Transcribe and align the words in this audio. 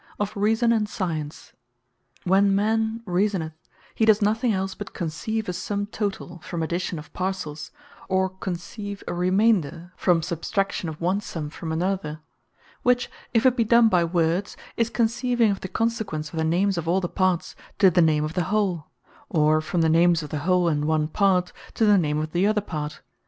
OF 0.19 0.35
REASON, 0.35 0.73
AND 0.73 0.89
SCIENCE. 0.89 1.53
Reason 2.25 2.25
What 2.25 2.25
It 2.25 2.25
Is 2.25 2.29
When 2.31 2.45
a 2.45 2.49
man 2.51 3.03
Reasoneth, 3.05 3.53
hee 3.93 4.05
does 4.05 4.19
nothing 4.19 4.51
els 4.51 4.73
but 4.73 4.95
conceive 4.95 5.47
a 5.47 5.53
summe 5.53 5.85
totall, 5.91 6.41
from 6.43 6.63
Addition 6.63 6.97
of 6.97 7.13
parcels; 7.13 7.69
or 8.09 8.27
conceive 8.29 9.03
a 9.07 9.13
Remainder, 9.13 9.93
from 9.95 10.21
Substraction 10.21 10.89
of 10.89 10.99
one 10.99 11.21
summe 11.21 11.51
from 11.51 11.71
another: 11.71 12.19
which 12.81 13.11
(if 13.35 13.45
it 13.45 13.55
be 13.55 13.63
done 13.63 13.89
by 13.89 14.03
Words,) 14.03 14.57
is 14.75 14.89
conceiving 14.89 15.51
of 15.51 15.61
the 15.61 15.67
consequence 15.67 16.31
of 16.31 16.35
the 16.37 16.43
names 16.45 16.79
of 16.79 16.87
all 16.87 16.99
the 16.99 17.07
parts, 17.07 17.55
to 17.77 17.91
the 17.91 18.01
name 18.01 18.23
of 18.23 18.33
the 18.33 18.45
whole; 18.45 18.87
or 19.29 19.61
from 19.61 19.81
the 19.81 19.87
names 19.87 20.23
of 20.23 20.31
the 20.31 20.39
whole 20.39 20.67
and 20.67 20.85
one 20.85 21.07
part, 21.07 21.53
to 21.75 21.85
the 21.85 21.99
name 21.99 22.17
of 22.17 22.31
the 22.31 22.47
other 22.47 22.59
part. 22.61 23.01